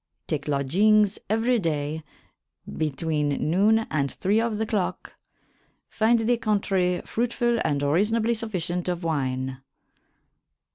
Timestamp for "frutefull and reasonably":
7.03-8.33